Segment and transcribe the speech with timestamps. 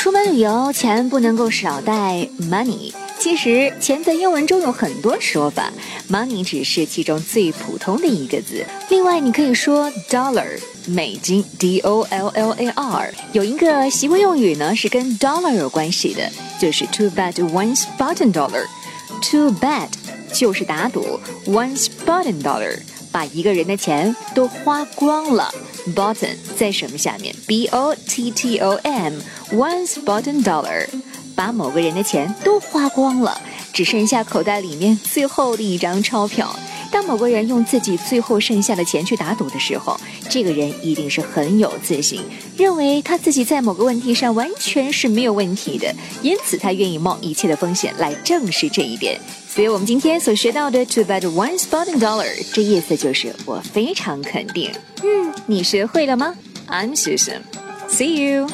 [0.00, 2.90] 出门旅游钱不能够少带 money。
[3.18, 5.70] 其实钱在英文中有很多说法
[6.08, 8.64] ，money 只是其中最普通的一个字。
[8.88, 13.14] 另外，你可以说 dollar 美金 d o l l a r。
[13.32, 18.64] 有一个习惯用语呢是跟 dollar 有关系的，就是 too bad one's button dollar。
[19.20, 19.88] too bad
[20.32, 22.74] 就是打赌，one's button dollar
[23.12, 25.52] 把一个人的钱都花光了。
[25.94, 29.14] Button 在什么下面？b o t t o m
[29.52, 30.86] one's button dollar。
[31.36, 33.40] 把某个人的钱都花光了，
[33.72, 36.54] 只剩下口袋里面最后的一张钞票。
[36.90, 42.20] 当某个人用自己最后剩下的钱去打赌的时候，这个人一定是很有自信，
[42.56, 49.20] 认为他自己在某个问题上完全是没有问题的，因此他愿意冒一切的风险来证实这一点。
[49.48, 54.70] 所以，我们今天所学到的 “to bet one spotting dollar” 这意思就是我非常肯定。
[55.02, 56.34] 嗯，你学会了吗
[56.68, 57.40] ？I'm Susan.
[57.88, 58.48] See you.